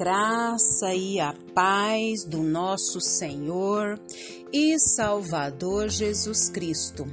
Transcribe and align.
graça 0.00 0.94
e 0.94 1.20
a 1.20 1.34
paz 1.54 2.24
do 2.24 2.42
nosso 2.42 3.02
Senhor 3.02 4.00
e 4.50 4.78
Salvador 4.78 5.90
Jesus 5.90 6.48
Cristo. 6.48 7.04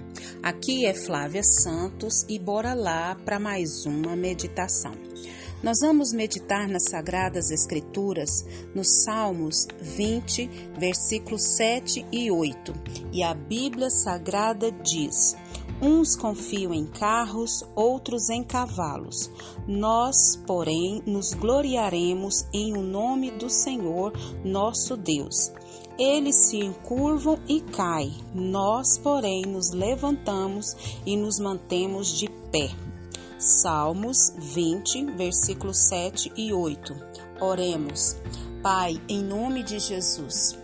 Aqui 0.41 0.86
é 0.86 0.94
Flávia 0.94 1.44
Santos 1.44 2.26
e 2.29 2.39
bora 2.39 2.73
lá 2.73 3.13
para 3.26 3.39
mais 3.39 3.86
uma 3.86 4.15
meditação. 4.15 4.93
Nós 5.61 5.79
vamos 5.82 6.14
meditar 6.14 6.70
nas 6.70 6.84
Sagradas 6.84 7.52
Escrituras, 7.52 8.46
nos 8.73 9.04
Salmos 9.04 9.68
20, 9.82 10.50
versículos 10.79 11.43
7 11.57 12.06
e 12.10 12.32
8. 12.32 12.74
E 13.11 13.21
a 13.21 13.33
Bíblia 13.33 13.89
Sagrada 13.89 14.71
diz: 14.71 15.36
Uns 15.80 16.16
confiam 16.16 16.73
em 16.73 16.88
carros, 16.88 17.64
outros 17.75 18.30
em 18.30 18.43
cavalos. 18.43 19.30
Nós, 19.68 20.36
porém, 20.47 21.04
nos 21.06 21.34
gloriaremos 21.34 22.47
em 22.51 22.75
o 22.75 22.82
nome 22.82 23.29
do 23.29 23.47
Senhor, 23.47 24.11
nosso 24.43 24.98
Deus. 24.98 25.51
Eles 26.00 26.36
se 26.36 26.57
encurvam 26.57 27.39
e 27.48 27.61
caem, 27.61 28.14
nós, 28.34 28.98
porém, 28.98 29.43
nos 29.43 29.71
levantamos 29.71 30.75
e 31.06 31.15
nos 31.15 31.39
mantemos 31.39 32.17
de 32.17 32.28
pé. 32.52 32.70
Salmos 33.38 34.34
20, 34.36 35.06
versículos 35.12 35.78
7 35.89 36.31
e 36.36 36.52
8. 36.52 36.95
Oremos. 37.39 38.16
Pai, 38.64 39.00
em 39.08 39.23
nome 39.23 39.64
de 39.64 39.78
Jesus, 39.78 40.58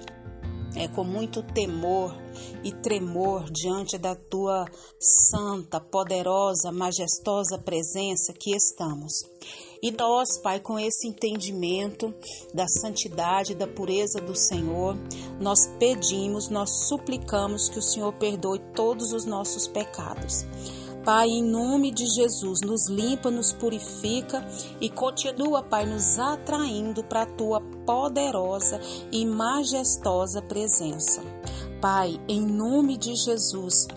é 0.76 0.88
com 0.88 1.04
muito 1.04 1.44
temor 1.44 2.23
e 2.64 2.72
tremor 2.72 3.46
diante 3.52 3.98
da 3.98 4.16
tua 4.16 4.66
santa, 5.00 5.80
poderosa, 5.80 6.72
majestosa 6.72 7.58
presença 7.58 8.34
que 8.34 8.56
estamos. 8.56 9.14
E 9.82 9.92
nós, 9.92 10.38
Pai, 10.42 10.62
com 10.62 10.80
esse 10.80 11.08
entendimento 11.10 12.14
da 12.54 12.66
santidade, 12.68 13.54
da 13.54 13.68
pureza 13.68 14.22
do 14.22 14.34
Senhor, 14.34 14.96
nós 15.42 15.68
pedimos, 15.78 16.48
nós 16.48 16.88
suplicamos 16.88 17.68
que 17.68 17.80
o 17.80 17.82
Senhor 17.82 18.14
perdoe 18.14 18.60
todos 18.74 19.12
os 19.12 19.26
nossos 19.26 19.68
pecados. 19.68 20.46
Pai, 21.04 21.28
em 21.28 21.44
nome 21.44 21.92
de 21.92 22.06
Jesus, 22.06 22.62
nos 22.62 22.88
limpa, 22.88 23.30
nos 23.30 23.52
purifica 23.52 24.42
e 24.80 24.90
continua, 24.90 25.62
Pai, 25.62 25.86
nos 25.86 26.18
atraindo 26.18 27.04
para 27.04 27.24
a 27.24 27.26
tua 27.26 27.60
poderosa 27.86 28.80
e 29.12 29.26
majestosa 29.26 30.42
presença. 30.42 31.22
Pai, 31.84 32.18
em 32.30 32.40
nome 32.40 32.96
de 32.96 33.14
Jesus, 33.14 33.90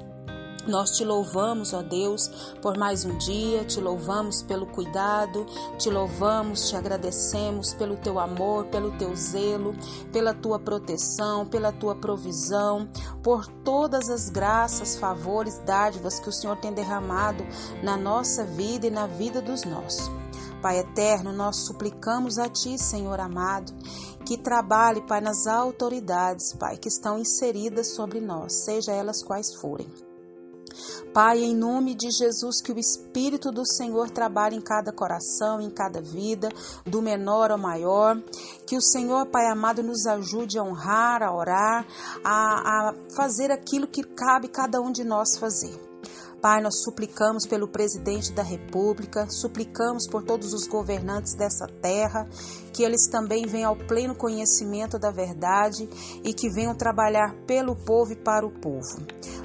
nós 0.67 0.97
te 0.97 1.05
louvamos, 1.05 1.73
ó 1.73 1.83
Deus, 1.83 2.27
por 2.61 2.77
mais 2.77 3.05
um 3.05 3.17
dia, 3.17 3.65
te 3.65 3.81
louvamos 3.81 4.43
pelo 4.43 4.67
cuidado, 4.67 5.47
te 5.79 5.89
louvamos, 5.89 6.69
te 6.69 6.75
agradecemos 6.75 7.75
pelo 7.75 7.97
teu 7.97 8.19
amor, 8.19 8.65
pelo 8.73 8.91
teu 8.99 9.15
zelo, 9.15 9.73
pela 10.13 10.35
tua 10.35 10.59
proteção, 10.59 11.47
pela 11.47 11.71
tua 11.71 11.95
provisão, 11.95 12.89
por 13.23 13.47
todas 13.47 14.11
as 14.11 14.29
graças, 14.31 14.97
favores, 14.97 15.63
dádivas 15.65 16.19
que 16.19 16.29
o 16.29 16.33
Senhor 16.33 16.57
tem 16.57 16.73
derramado 16.73 17.47
na 17.85 17.97
nossa 17.97 18.43
vida 18.45 18.89
e 18.89 18.91
na 18.91 19.07
vida 19.07 19.41
dos 19.41 19.63
nossos. 19.63 20.26
Pai 20.61 20.79
eterno, 20.79 21.33
nós 21.33 21.67
suplicamos 21.67 22.39
a 22.39 22.49
Ti, 22.49 22.79
Senhor 22.79 23.21
amado, 23.21 23.73
que 24.25 24.37
trabalhe, 24.37 25.07
Pai, 25.07 25.21
nas 25.21 25.47
autoridades, 25.47 26.53
Pai, 26.55 26.77
que 26.77 26.89
estão 26.89 27.19
inseridas 27.19 27.95
sobre 27.95 28.21
nós, 28.21 28.65
seja 28.65 28.93
elas 28.93 29.23
quais 29.23 29.55
forem. 29.55 29.89
Pai, 31.13 31.43
em 31.43 31.57
nome 31.57 31.95
de 31.95 32.11
Jesus, 32.11 32.61
que 32.61 32.71
o 32.71 32.79
Espírito 32.79 33.51
do 33.51 33.65
Senhor 33.65 34.11
trabalhe 34.11 34.57
em 34.57 34.61
cada 34.61 34.93
coração, 34.93 35.61
em 35.61 35.71
cada 35.71 36.03
vida, 36.03 36.51
do 36.85 37.01
menor 37.01 37.51
ao 37.51 37.57
maior. 37.57 38.21
Que 38.67 38.77
o 38.77 38.83
Senhor, 38.83 39.25
Pai 39.27 39.47
amado, 39.47 39.83
nos 39.83 40.07
ajude 40.07 40.59
a 40.59 40.63
honrar, 40.63 41.23
a 41.23 41.35
orar, 41.35 41.87
a, 42.23 42.91
a 42.91 42.95
fazer 43.17 43.51
aquilo 43.51 43.87
que 43.87 44.03
cabe 44.03 44.49
cada 44.49 44.79
um 44.79 44.93
de 44.93 45.05
nós 45.05 45.39
fazer. 45.39 45.86
Pai, 46.41 46.61
nós 46.61 46.83
suplicamos 46.83 47.47
pelo 47.47 47.67
presidente 47.67 48.33
da 48.33 48.43
República, 48.43 49.29
suplicamos 49.29 50.07
por 50.07 50.23
todos 50.23 50.53
os 50.53 50.67
governantes 50.67 51.35
dessa 51.35 51.67
terra, 51.67 52.29
que 52.73 52.83
eles 52.83 53.09
também 53.09 53.47
venham 53.47 53.71
ao 53.71 53.77
pleno 53.77 54.15
conhecimento 54.15 54.99
da 54.99 55.11
verdade 55.11 55.89
e 56.23 56.35
que 56.35 56.51
venham 56.51 56.75
trabalhar 56.75 57.35
pelo 57.47 57.75
povo 57.75 58.13
e 58.13 58.17
para 58.17 58.47
o 58.47 58.51
povo. 58.51 59.03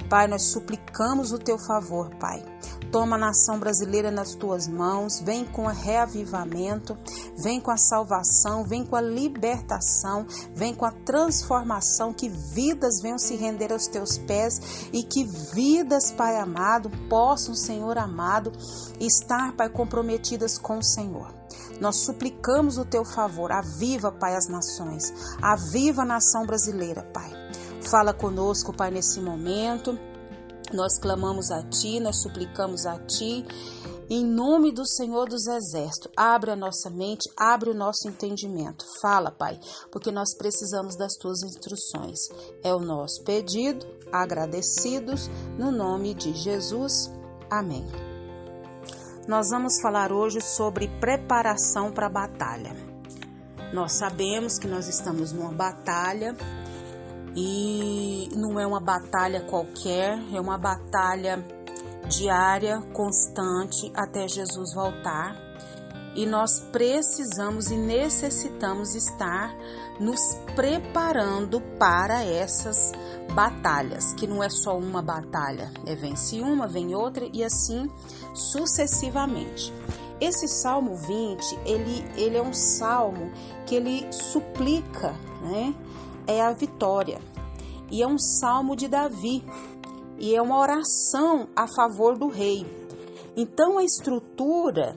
Pai, 0.08 0.28
nós 0.28 0.52
suplicamos 0.52 1.32
o 1.32 1.38
teu 1.38 1.58
favor, 1.58 2.10
Pai. 2.16 2.44
Toma 2.92 3.16
a 3.16 3.18
nação 3.18 3.58
brasileira 3.58 4.10
nas 4.10 4.34
tuas 4.34 4.68
mãos, 4.68 5.18
vem 5.18 5.46
com 5.46 5.64
o 5.64 5.68
reavivamento, 5.68 6.94
vem 7.38 7.58
com 7.58 7.70
a 7.70 7.76
salvação, 7.78 8.64
vem 8.64 8.84
com 8.84 8.94
a 8.94 9.00
libertação, 9.00 10.26
vem 10.54 10.74
com 10.74 10.84
a 10.84 10.90
transformação, 10.90 12.12
que 12.12 12.28
vidas 12.28 13.00
venham 13.00 13.16
se 13.16 13.34
render 13.34 13.72
aos 13.72 13.86
teus 13.86 14.18
pés 14.18 14.90
e 14.92 15.02
que 15.02 15.24
vidas, 15.24 16.12
Pai 16.12 16.36
amado, 16.36 16.90
possam, 17.08 17.54
Senhor 17.54 17.96
amado, 17.96 18.52
estar, 19.00 19.52
Pai, 19.56 19.70
comprometidas 19.70 20.58
com 20.58 20.76
o 20.76 20.84
Senhor. 20.84 21.32
Nós 21.80 21.96
suplicamos 21.96 22.76
o 22.76 22.84
teu 22.84 23.06
favor, 23.06 23.52
aviva, 23.52 24.12
Pai, 24.12 24.36
as 24.36 24.48
nações, 24.48 25.14
aviva 25.40 26.02
a 26.02 26.06
nação 26.06 26.44
brasileira, 26.44 27.02
Pai. 27.04 27.32
Fala 27.80 28.12
conosco, 28.12 28.70
Pai, 28.70 28.90
nesse 28.90 29.18
momento. 29.18 29.98
Nós 30.72 30.98
clamamos 30.98 31.50
a 31.50 31.62
Ti, 31.62 32.00
nós 32.00 32.22
suplicamos 32.22 32.86
a 32.86 32.98
Ti. 32.98 33.44
Em 34.08 34.24
nome 34.24 34.72
do 34.72 34.86
Senhor 34.86 35.28
dos 35.28 35.46
Exércitos, 35.46 36.10
abre 36.16 36.50
a 36.50 36.56
nossa 36.56 36.90
mente, 36.90 37.30
abre 37.36 37.70
o 37.70 37.74
nosso 37.74 38.08
entendimento. 38.08 38.84
Fala, 39.00 39.30
Pai, 39.30 39.58
porque 39.90 40.10
nós 40.10 40.34
precisamos 40.34 40.96
das 40.96 41.14
tuas 41.14 41.42
instruções. 41.42 42.18
É 42.62 42.74
o 42.74 42.80
nosso 42.80 43.22
pedido, 43.22 43.86
agradecidos, 44.10 45.28
no 45.58 45.70
nome 45.70 46.14
de 46.14 46.34
Jesus. 46.34 47.10
Amém. 47.50 47.86
Nós 49.28 49.50
vamos 49.50 49.80
falar 49.80 50.10
hoje 50.10 50.40
sobre 50.40 50.88
preparação 51.00 51.92
para 51.92 52.06
a 52.06 52.10
batalha. 52.10 52.74
Nós 53.72 53.92
sabemos 53.92 54.58
que 54.58 54.66
nós 54.66 54.88
estamos 54.88 55.32
numa 55.32 55.52
batalha 55.52 56.36
e 57.34 58.28
não 58.34 58.58
é 58.60 58.66
uma 58.66 58.80
batalha 58.80 59.40
qualquer, 59.42 60.18
é 60.32 60.40
uma 60.40 60.58
batalha 60.58 61.44
diária, 62.08 62.80
constante 62.92 63.90
até 63.94 64.28
Jesus 64.28 64.74
voltar. 64.74 65.36
E 66.14 66.26
nós 66.26 66.60
precisamos 66.70 67.70
e 67.70 67.76
necessitamos 67.76 68.94
estar 68.94 69.54
nos 69.98 70.38
preparando 70.54 71.60
para 71.78 72.22
essas 72.22 72.92
batalhas, 73.34 74.12
que 74.12 74.26
não 74.26 74.42
é 74.42 74.50
só 74.50 74.76
uma 74.76 75.00
batalha, 75.00 75.70
é 75.86 75.94
vence 75.94 76.40
uma, 76.40 76.68
vem 76.68 76.94
outra 76.94 77.26
e 77.32 77.42
assim 77.42 77.90
sucessivamente. 78.34 79.72
Esse 80.20 80.46
Salmo 80.46 80.96
20, 80.96 81.60
ele, 81.64 82.04
ele 82.14 82.36
é 82.36 82.42
um 82.42 82.52
salmo 82.52 83.32
que 83.66 83.74
ele 83.74 84.06
suplica, 84.12 85.14
né? 85.40 85.74
É 86.26 86.40
a 86.40 86.52
vitória. 86.52 87.20
E 87.90 88.02
é 88.02 88.06
um 88.06 88.18
salmo 88.18 88.74
de 88.74 88.88
Davi. 88.88 89.44
E 90.18 90.34
é 90.34 90.40
uma 90.40 90.58
oração 90.58 91.48
a 91.54 91.66
favor 91.66 92.16
do 92.16 92.28
rei. 92.28 92.66
Então 93.36 93.78
a 93.78 93.84
estrutura 93.84 94.96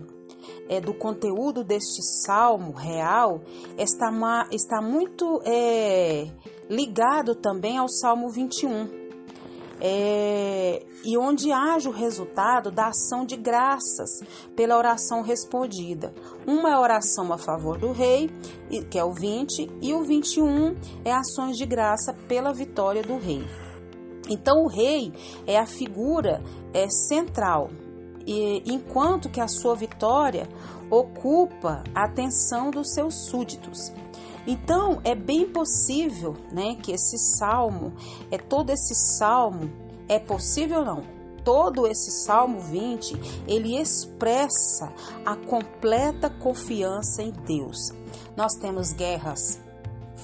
é, 0.68 0.82
do 0.82 0.94
conteúdo 0.94 1.64
deste 1.64 2.02
salmo 2.26 2.72
real 2.72 3.42
está, 3.78 4.12
está 4.52 4.82
muito 4.82 5.42
é, 5.46 6.28
ligado 6.70 7.36
também 7.36 7.78
ao 7.78 7.88
Salmo 7.88 8.30
21 8.30 9.05
é, 9.80 10.84
e 11.04 11.18
onde 11.18 11.52
haja 11.52 11.90
o 11.90 11.94
resultado 11.94 12.72
da 12.72 12.88
ação 12.88 13.26
de 13.26 13.36
graças 13.36 14.22
pela 14.56 14.78
oração 14.78 15.22
respondida. 15.22 16.14
Uma 16.48 16.72
é 16.72 16.78
oração 16.78 17.32
a 17.32 17.38
favor 17.38 17.78
do 17.78 17.92
rei, 17.92 18.30
que 18.90 18.98
é 18.98 19.04
o 19.04 19.14
20, 19.14 19.70
e 19.82 19.94
o 19.94 20.04
21 20.04 20.76
é 21.04 21.12
ações 21.12 21.58
de 21.58 21.66
graça 21.66 22.14
pela 22.28 22.54
vitória 22.54 23.02
do 23.02 23.18
rei. 23.18 23.46
Então, 24.30 24.64
o 24.64 24.68
rei 24.68 25.14
é 25.46 25.60
a 25.60 25.68
figura 25.68 26.42
é, 26.74 26.90
central, 26.90 27.70
e, 28.26 28.64
enquanto 28.66 29.30
que 29.30 29.40
a 29.40 29.48
sua 29.48 29.76
vitória 29.76 30.50
ocupa 30.90 31.84
a 31.94 32.06
atenção 32.06 32.72
dos 32.72 32.94
seus 32.94 33.28
súditos. 33.28 33.92
Então, 34.48 35.02
é 35.04 35.16
bem 35.16 35.48
possível, 35.48 36.36
né, 36.52 36.76
que 36.76 36.92
esse 36.92 37.18
salmo, 37.18 37.94
é 38.30 38.38
todo 38.38 38.70
esse 38.70 38.94
salmo, 38.94 39.72
é 40.08 40.20
possível 40.20 40.86
não? 40.86 41.04
Todo 41.44 41.86
esse 41.86 42.10
Salmo 42.10 42.60
20, 42.60 43.44
ele 43.48 43.80
expressa 43.80 44.92
a 45.24 45.36
completa 45.36 46.28
confiança 46.28 47.22
em 47.22 47.32
Deus. 47.32 47.92
Nós 48.36 48.56
temos 48.56 48.92
guerras 48.92 49.60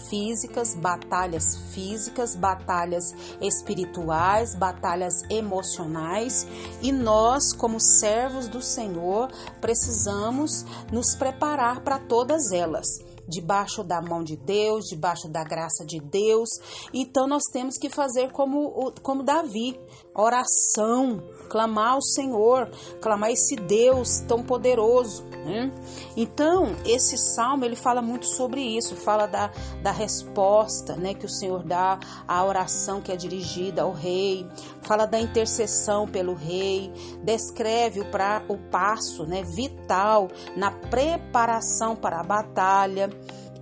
físicas, 0.10 0.74
batalhas 0.74 1.56
físicas, 1.74 2.36
batalhas 2.36 3.14
espirituais, 3.40 4.56
batalhas 4.56 5.22
emocionais, 5.30 6.48
e 6.82 6.92
nós, 6.92 7.54
como 7.54 7.80
servos 7.80 8.48
do 8.48 8.62
Senhor, 8.62 9.30
precisamos 9.62 10.66
nos 10.92 11.14
preparar 11.14 11.82
para 11.82 12.00
todas 12.00 12.52
elas 12.52 13.11
debaixo 13.32 13.84
da 13.84 14.02
mão 14.02 14.24
de 14.24 14.36
Deus, 14.36 14.86
debaixo 14.86 15.30
da 15.30 15.44
graça 15.44 15.86
de 15.86 16.00
Deus. 16.00 16.50
Então 16.94 17.28
nós 17.28 17.44
temos 17.52 17.78
que 17.78 17.90
fazer 17.90 18.32
como, 18.32 18.92
como 19.02 19.24
Davi, 19.24 19.80
oração, 20.14 21.24
clamar 21.50 21.94
ao 21.94 22.02
Senhor, 22.02 22.70
clamar 23.02 23.32
esse 23.32 23.56
Deus 23.56 24.20
tão 24.28 24.44
poderoso. 24.44 25.24
Né? 25.44 25.72
Então, 26.16 26.76
esse 26.86 27.18
salmo 27.18 27.66
ele 27.66 27.76
fala 27.76 28.00
muito 28.00 28.28
sobre 28.28 28.62
isso, 28.62 28.96
fala 28.96 29.26
da, 29.26 29.50
da 29.82 29.92
resposta 29.92 30.96
né, 30.96 31.16
que 31.16 31.26
o 31.26 31.30
Senhor 31.30 31.64
dá 31.64 32.00
à 32.28 32.46
oração 32.46 33.02
que 33.02 33.12
é 33.12 33.16
dirigida 33.16 33.82
ao 33.82 33.92
rei, 33.92 34.46
fala 34.84 35.08
da 35.08 35.20
intercessão 35.20 36.08
pelo 36.08 36.36
rei, 36.36 36.94
descreve 37.24 38.02
o, 38.02 38.06
pra, 38.06 38.44
o 38.48 38.56
passo 38.56 39.26
né, 39.26 39.42
vital 39.42 40.30
na 40.56 40.70
preparação 40.70 41.96
para 41.96 42.20
a 42.20 42.24
batalha 42.24 43.10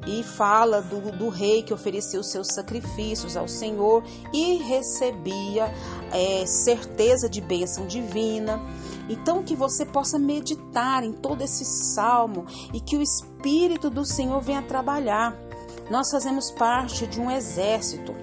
e 0.06 0.24
fala 0.24 0.82
do, 0.82 1.12
do 1.12 1.30
rei 1.30 1.62
que 1.62 1.74
oferecia 1.74 2.20
os 2.20 2.28
seus 2.28 2.48
sacrifícios 2.48 3.38
ao 3.38 3.48
Senhor 3.48 4.04
e 4.34 4.56
recebia 4.58 5.74
é, 6.12 6.46
certeza 6.46 7.30
de 7.30 7.42
bênção 7.42 7.86
divina. 7.86 8.60
Então, 9.10 9.44
que 9.44 9.56
você 9.56 9.86
possa 9.86 10.20
meditar 10.20 11.04
em 11.04 11.12
todo 11.12 11.42
esse 11.42 11.66
salmo 11.66 12.46
e 12.74 12.80
que 12.80 12.96
o 12.96 13.02
Espírito 13.02 13.90
do 13.90 14.06
Senhor 14.06 14.40
venha 14.42 14.62
trabalhar. 14.62 15.36
Nós 15.90 16.12
fazemos 16.12 16.52
parte 16.52 17.08
de 17.08 17.20
um 17.20 17.32
exército 17.32 18.14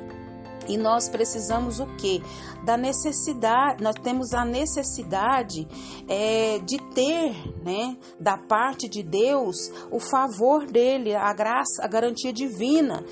e 0.69 0.77
nós 0.77 1.09
precisamos 1.09 1.81
o 1.81 1.87
que? 1.97 2.23
Da 2.65 2.77
necessidade, 2.77 3.83
nós 3.83 3.95
temos 4.03 4.33
a 4.33 4.45
necessidade 4.45 5.67
é, 6.09 6.59
de 6.59 6.79
ter, 6.93 7.35
né, 7.63 7.97
da 8.19 8.37
parte 8.37 8.89
de 8.89 9.03
Deus, 9.03 9.71
o 9.91 10.01
favor 10.01 10.67
dele, 10.67 11.15
a 11.15 11.33
graça, 11.33 11.83
a 11.83 11.89
garantia 11.89 12.33
divina. 12.33 13.05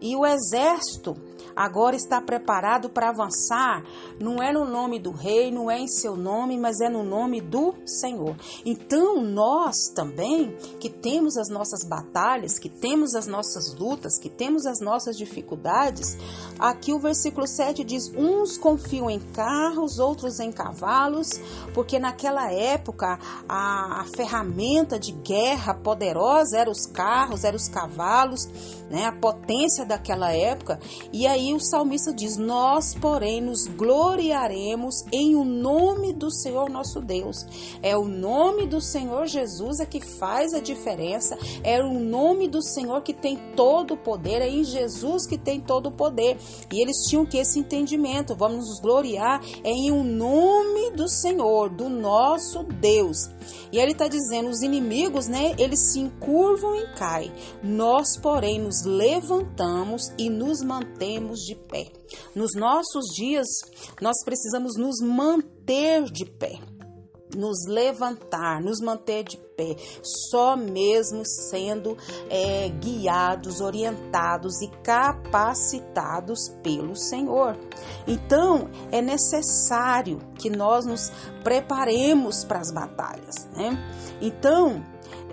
E 0.00 0.16
o 0.16 0.26
exército 0.26 1.14
agora 1.54 1.96
está 1.96 2.20
preparado 2.20 2.88
para 2.88 3.10
avançar. 3.10 3.84
Não 4.20 4.42
é 4.42 4.52
no 4.52 4.64
nome 4.64 4.98
do 4.98 5.10
rei, 5.10 5.50
não 5.50 5.70
é 5.70 5.78
em 5.78 5.88
seu 5.88 6.16
nome, 6.16 6.58
mas 6.58 6.80
é 6.80 6.88
no 6.88 7.02
nome 7.02 7.40
do 7.40 7.74
Senhor. 7.84 8.36
Então, 8.64 9.20
nós 9.20 9.88
também, 9.94 10.56
que 10.80 10.88
temos 10.88 11.36
as 11.36 11.48
nossas 11.48 11.84
batalhas, 11.84 12.58
que 12.58 12.68
temos 12.68 13.14
as 13.14 13.26
nossas 13.26 13.74
lutas, 13.74 14.18
que 14.18 14.28
temos 14.28 14.66
as 14.66 14.80
nossas 14.80 15.16
dificuldades, 15.16 16.16
aqui 16.58 16.92
o 16.92 16.98
versículo 16.98 17.46
7 17.46 17.84
diz: 17.84 18.12
Uns 18.16 18.56
confiam 18.56 19.10
em 19.10 19.18
carros, 19.18 19.98
outros 19.98 20.40
em 20.40 20.52
cavalos, 20.52 21.40
porque 21.74 21.98
naquela 21.98 22.52
época 22.52 23.18
a, 23.48 24.00
a 24.00 24.04
ferramenta 24.14 24.98
de 24.98 25.12
guerra 25.12 25.74
poderosa 25.74 26.58
eram 26.58 26.72
os 26.72 26.86
carros, 26.86 27.44
eram 27.44 27.56
os 27.56 27.68
cavalos, 27.68 28.48
né, 28.90 29.06
a 29.06 29.12
potência 29.12 29.84
daquela 29.84 30.32
época. 30.32 30.78
E 31.12 31.26
aí 31.26 31.41
aí 31.42 31.54
o 31.54 31.60
salmista 31.60 32.12
diz: 32.12 32.36
Nós, 32.36 32.94
porém, 32.94 33.40
nos 33.40 33.66
gloriaremos 33.66 35.04
em 35.12 35.34
o 35.34 35.44
nome 35.44 36.12
do 36.12 36.30
Senhor 36.30 36.70
nosso 36.70 37.00
Deus. 37.00 37.44
É 37.82 37.96
o 37.96 38.06
nome 38.06 38.66
do 38.66 38.80
Senhor 38.80 39.26
Jesus 39.26 39.80
é 39.80 39.86
que 39.86 40.00
faz 40.00 40.54
a 40.54 40.60
diferença, 40.60 41.36
é 41.64 41.82
o 41.82 41.98
nome 41.98 42.46
do 42.46 42.62
Senhor 42.62 43.02
que 43.02 43.12
tem 43.12 43.36
todo 43.56 43.94
o 43.94 43.96
poder, 43.96 44.40
é 44.40 44.48
em 44.48 44.64
Jesus 44.64 45.26
que 45.26 45.36
tem 45.36 45.60
todo 45.60 45.86
o 45.86 45.92
poder. 45.92 46.38
E 46.72 46.80
eles 46.80 47.04
tinham 47.08 47.26
que 47.26 47.38
esse 47.38 47.58
entendimento: 47.58 48.36
vamos 48.36 48.68
nos 48.68 48.80
gloriar 48.80 49.40
em 49.64 49.90
o 49.90 50.04
nome 50.04 50.92
do 50.92 51.08
Senhor, 51.08 51.68
do 51.68 51.88
nosso 51.88 52.62
Deus. 52.62 53.28
E 53.72 53.78
ele 53.78 53.92
está 53.92 54.06
dizendo: 54.06 54.48
os 54.48 54.62
inimigos, 54.62 55.26
né, 55.26 55.54
eles 55.58 55.80
se 55.80 55.98
encurvam 55.98 56.76
e 56.76 56.86
caem. 56.94 57.32
Nós, 57.62 58.16
porém, 58.16 58.60
nos 58.60 58.84
levantamos 58.84 60.12
e 60.18 60.28
nos 60.28 60.62
mantemos 60.62 61.31
de 61.40 61.54
pé. 61.54 61.92
Nos 62.34 62.54
nossos 62.54 63.06
dias, 63.14 63.46
nós 64.00 64.16
precisamos 64.24 64.76
nos 64.76 65.00
manter 65.00 66.04
de 66.04 66.24
pé 66.24 66.58
nos 67.36 67.66
levantar, 67.66 68.60
nos 68.60 68.80
manter 68.80 69.24
de 69.24 69.38
pé, 69.56 69.76
só 70.02 70.56
mesmo 70.56 71.22
sendo 71.24 71.96
é, 72.28 72.68
guiados, 72.68 73.60
orientados 73.60 74.60
e 74.62 74.68
capacitados 74.82 76.48
pelo 76.62 76.96
Senhor. 76.96 77.56
Então 78.06 78.68
é 78.90 79.00
necessário 79.00 80.18
que 80.38 80.50
nós 80.50 80.84
nos 80.84 81.10
preparemos 81.42 82.44
para 82.44 82.60
as 82.60 82.72
batalhas, 82.72 83.48
né? 83.56 83.78
Então 84.20 84.82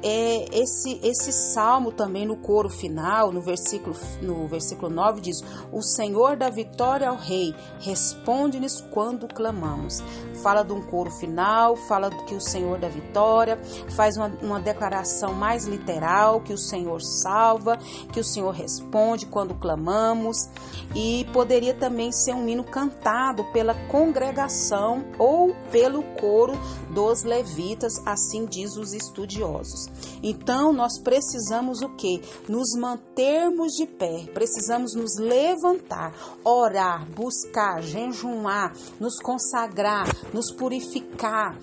é, 0.03 0.59
esse, 0.59 0.99
esse 1.03 1.31
salmo 1.31 1.91
também 1.91 2.25
no 2.25 2.37
coro 2.37 2.69
final, 2.69 3.31
no 3.31 3.41
versículo, 3.41 3.95
no 4.21 4.47
versículo 4.47 4.89
9, 4.89 5.21
diz: 5.21 5.43
O 5.71 5.81
Senhor 5.81 6.37
dá 6.37 6.49
vitória 6.49 7.09
ao 7.09 7.15
rei, 7.15 7.53
responde-nos 7.79 8.81
quando 8.81 9.27
clamamos. 9.27 10.01
Fala 10.41 10.63
de 10.63 10.71
um 10.71 10.81
coro 10.81 11.11
final, 11.11 11.75
fala 11.75 12.09
que 12.09 12.33
o 12.33 12.39
Senhor 12.39 12.79
dá 12.79 12.87
vitória, 12.87 13.59
faz 13.89 14.15
uma, 14.15 14.27
uma 14.41 14.59
declaração 14.59 15.33
mais 15.33 15.65
literal, 15.65 16.39
que 16.39 16.53
o 16.53 16.57
Senhor 16.57 17.01
salva, 17.01 17.77
que 18.13 18.19
o 18.19 18.23
Senhor 18.23 18.51
responde 18.51 19.25
quando 19.25 19.53
clamamos. 19.55 20.49
E 20.95 21.27
poderia 21.33 21.73
também 21.73 22.11
ser 22.11 22.33
um 22.33 22.47
hino 22.47 22.63
cantado 22.63 23.43
pela 23.51 23.73
congregação 23.87 25.05
ou 25.17 25.53
pelo 25.71 26.03
coro 26.19 26.53
dos 26.89 27.23
levitas, 27.23 28.01
assim 28.05 28.45
diz 28.45 28.77
os 28.77 28.93
estudiosos. 28.93 29.88
Então 30.21 30.73
nós 30.73 30.99
precisamos 30.99 31.81
o 31.81 31.89
que? 31.95 32.21
Nos 32.47 32.75
mantermos 32.77 33.73
de 33.73 33.85
pé, 33.85 34.27
precisamos 34.33 34.93
nos 34.93 35.17
levantar, 35.17 36.13
orar, 36.43 37.09
buscar, 37.11 37.81
jejuar, 37.81 38.73
nos 38.99 39.19
consagrar, 39.19 40.07
nos 40.33 40.51
purificar, 40.51 41.57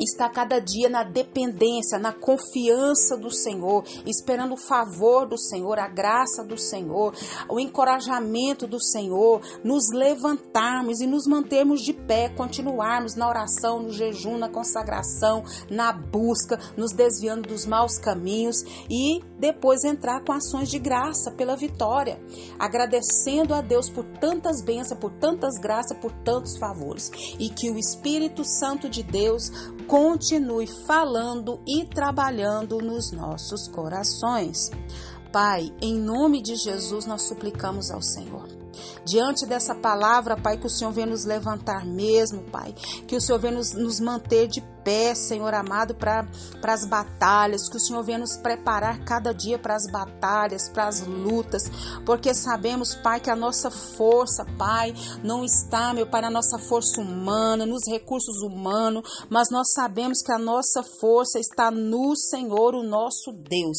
está 0.00 0.28
cada 0.28 0.58
dia 0.58 0.88
na 0.88 1.02
dependência, 1.02 1.98
na 1.98 2.12
confiança 2.12 3.16
do 3.16 3.30
Senhor, 3.30 3.84
esperando 4.06 4.54
o 4.54 4.56
favor 4.56 5.26
do 5.26 5.38
Senhor, 5.38 5.78
a 5.78 5.88
graça 5.88 6.44
do 6.44 6.58
Senhor, 6.58 7.14
o 7.48 7.60
encorajamento 7.60 8.66
do 8.66 8.80
Senhor, 8.80 9.40
nos 9.62 9.90
levantarmos 9.92 11.00
e 11.00 11.06
nos 11.06 11.26
mantermos 11.26 11.82
de 11.82 11.92
pé, 11.92 12.28
continuarmos 12.28 13.14
na 13.14 13.28
oração, 13.28 13.82
no 13.82 13.90
jejum, 13.90 14.38
na 14.38 14.48
consagração, 14.48 15.44
na 15.70 15.92
busca, 15.92 16.58
nos 16.76 16.92
desviando 16.92 17.48
dos 17.48 17.66
maus 17.66 17.98
caminhos 17.98 18.62
e 18.90 19.22
depois 19.44 19.84
entrar 19.84 20.24
com 20.24 20.32
ações 20.32 20.70
de 20.70 20.78
graça 20.78 21.30
pela 21.30 21.54
vitória, 21.54 22.18
agradecendo 22.58 23.52
a 23.52 23.60
Deus 23.60 23.90
por 23.90 24.02
tantas 24.18 24.62
bênçãos, 24.62 24.98
por 24.98 25.10
tantas 25.12 25.60
graças, 25.60 25.98
por 25.98 26.10
tantos 26.24 26.56
favores 26.56 27.10
e 27.38 27.50
que 27.50 27.70
o 27.70 27.76
Espírito 27.76 28.42
Santo 28.42 28.88
de 28.88 29.02
Deus 29.02 29.50
continue 29.86 30.66
falando 30.86 31.60
e 31.66 31.84
trabalhando 31.84 32.78
nos 32.78 33.12
nossos 33.12 33.68
corações. 33.68 34.70
Pai, 35.30 35.70
em 35.82 35.94
nome 35.94 36.40
de 36.40 36.56
Jesus, 36.56 37.04
nós 37.04 37.22
suplicamos 37.22 37.90
ao 37.90 38.00
Senhor. 38.00 38.48
Diante 39.04 39.44
dessa 39.44 39.74
palavra, 39.74 40.40
Pai, 40.40 40.56
que 40.56 40.66
o 40.66 40.70
Senhor 40.70 40.90
venha 40.90 41.08
nos 41.08 41.26
levantar 41.26 41.84
mesmo, 41.84 42.44
Pai. 42.44 42.72
Que 43.06 43.14
o 43.14 43.20
Senhor 43.20 43.38
venha 43.38 43.54
nos, 43.54 43.74
nos 43.74 44.00
manter 44.00 44.48
de 44.48 44.62
pé, 44.84 45.14
Senhor 45.14 45.52
amado, 45.54 45.94
para 45.94 46.28
as 46.62 46.86
batalhas, 46.86 47.68
que 47.68 47.76
o 47.76 47.80
Senhor 47.80 48.02
venha 48.04 48.18
nos 48.18 48.36
preparar 48.36 49.02
cada 49.04 49.32
dia 49.32 49.58
para 49.58 49.74
as 49.74 49.90
batalhas, 49.90 50.68
para 50.68 50.86
as 50.86 51.00
lutas, 51.00 51.62
porque 52.04 52.34
sabemos, 52.34 52.94
Pai, 52.94 53.18
que 53.18 53.30
a 53.30 53.36
nossa 53.36 53.70
força, 53.70 54.44
Pai, 54.58 54.94
não 55.22 55.44
está, 55.44 55.94
meu 55.94 56.06
Pai, 56.06 56.20
na 56.20 56.30
nossa 56.30 56.58
força 56.58 57.00
humana, 57.00 57.64
nos 57.64 57.82
recursos 57.88 58.42
humanos, 58.42 59.24
mas 59.30 59.50
nós 59.50 59.72
sabemos 59.72 60.20
que 60.22 60.32
a 60.32 60.38
nossa 60.38 60.82
força 60.82 61.38
está 61.38 61.70
no 61.70 62.14
Senhor, 62.14 62.74
o 62.74 62.82
nosso 62.82 63.32
Deus. 63.32 63.78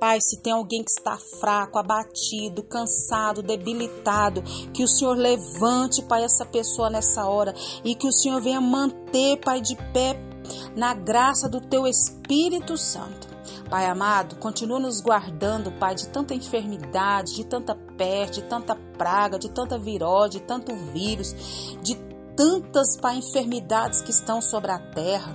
Pai, 0.00 0.18
se 0.20 0.42
tem 0.42 0.52
alguém 0.52 0.82
que 0.82 0.90
está 0.90 1.16
fraco, 1.38 1.78
abatido, 1.78 2.62
cansado, 2.64 3.42
debilitado, 3.42 4.42
que 4.72 4.82
o 4.82 4.88
Senhor 4.88 5.16
levante, 5.16 6.02
Pai, 6.02 6.24
essa 6.24 6.44
pessoa 6.44 6.90
nessa 6.90 7.24
hora 7.24 7.54
e 7.84 7.94
que 7.94 8.06
o 8.06 8.12
Senhor 8.12 8.40
venha 8.40 8.60
manter, 8.60 9.38
Pai, 9.38 9.60
de 9.60 9.76
pé 9.92 10.31
na 10.76 10.94
graça 10.94 11.48
do 11.48 11.60
teu 11.60 11.86
Espírito 11.86 12.76
Santo. 12.76 13.32
Pai 13.68 13.86
amado, 13.86 14.36
continua 14.36 14.78
nos 14.78 15.00
guardando, 15.00 15.72
Pai, 15.72 15.94
de 15.94 16.08
tanta 16.08 16.34
enfermidade, 16.34 17.34
de 17.34 17.44
tanta 17.44 17.74
peste, 17.96 18.42
de 18.42 18.48
tanta 18.48 18.74
praga, 18.74 19.38
de 19.38 19.50
tanta 19.50 19.78
virose, 19.78 20.38
de 20.38 20.40
tanto 20.40 20.74
vírus, 20.92 21.34
de 21.82 22.11
tantas, 22.42 22.96
Pai, 22.96 23.18
enfermidades 23.18 24.02
que 24.02 24.10
estão 24.10 24.42
sobre 24.42 24.72
a 24.72 24.78
terra. 24.78 25.32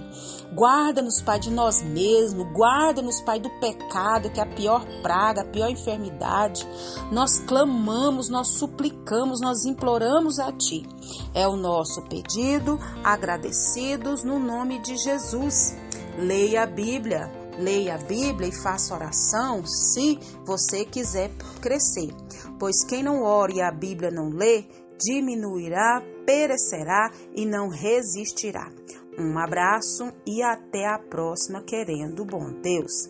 Guarda-nos, 0.53 1.21
Pai, 1.21 1.39
de 1.39 1.49
nós 1.49 1.81
mesmos. 1.81 2.45
Guarda-nos, 2.51 3.21
Pai, 3.21 3.39
do 3.39 3.49
pecado, 3.61 4.29
que 4.29 4.41
é 4.41 4.43
a 4.43 4.55
pior 4.55 4.85
praga, 5.01 5.41
a 5.41 5.45
pior 5.45 5.69
enfermidade. 5.69 6.67
Nós 7.09 7.39
clamamos, 7.39 8.27
nós 8.27 8.49
suplicamos, 8.49 9.39
nós 9.39 9.63
imploramos 9.63 10.37
a 10.37 10.51
Ti. 10.51 10.85
É 11.33 11.47
o 11.47 11.55
nosso 11.55 12.01
pedido, 12.09 12.77
agradecidos 13.01 14.25
no 14.25 14.37
nome 14.37 14.81
de 14.81 14.97
Jesus. 14.97 15.77
Leia 16.17 16.63
a 16.63 16.67
Bíblia 16.67 17.31
Leia 17.59 17.95
a 17.95 17.97
Bíblia 17.97 18.49
e 18.49 18.61
faça 18.61 18.93
oração 18.93 19.65
se 19.65 20.19
você 20.45 20.85
quiser 20.85 21.31
crescer. 21.59 22.13
Pois 22.59 22.85
quem 22.85 23.01
não 23.01 23.23
ore 23.23 23.55
e 23.55 23.61
a 23.63 23.71
Bíblia 23.71 24.11
não 24.11 24.29
lê, 24.29 24.63
diminuirá, 24.99 26.03
perecerá 26.27 27.09
e 27.33 27.45
não 27.45 27.69
resistirá. 27.69 28.69
Um 29.17 29.39
abraço 29.39 30.11
e 30.25 30.43
até 30.43 30.85
a 30.85 30.99
próxima, 30.99 31.63
querendo 31.63 32.25
bom 32.25 32.51
Deus. 32.61 33.09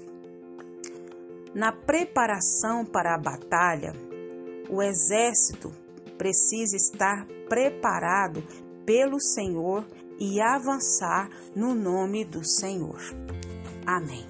Na 1.53 1.71
preparação 1.71 2.85
para 2.85 3.15
a 3.15 3.17
batalha, 3.17 3.91
o 4.69 4.83
exército 4.83 5.73
precisa 6.17 6.77
estar 6.77 7.25
preparado 7.49 8.43
pelo 8.85 9.19
Senhor 9.19 9.83
e 10.19 10.39
avançar 10.39 11.27
no 11.55 11.73
nome 11.73 12.23
do 12.23 12.45
Senhor. 12.45 12.99
Amém. 13.85 14.25